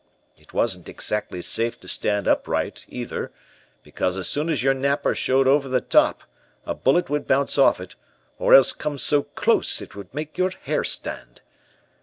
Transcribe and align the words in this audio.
It 0.35 0.51
wasn't 0.51 0.89
exactly 0.89 1.43
safe 1.43 1.79
to 1.81 1.87
stand 1.87 2.27
upright 2.27 2.87
either, 2.89 3.31
because 3.83 4.17
as 4.17 4.27
soon 4.27 4.49
as 4.49 4.63
your 4.63 4.73
napper 4.73 5.13
showed 5.13 5.47
over 5.47 5.69
the 5.69 5.79
top, 5.79 6.23
a 6.65 6.73
bullet 6.73 7.07
would 7.11 7.27
bounce 7.27 7.59
off 7.59 7.79
it, 7.79 7.93
or 8.39 8.55
else 8.55 8.73
come 8.73 8.97
so 8.97 9.21
close 9.21 9.79
it 9.79 9.95
would 9.95 10.11
make 10.11 10.39
your 10.39 10.49
hair 10.63 10.83
stand. 10.83 11.41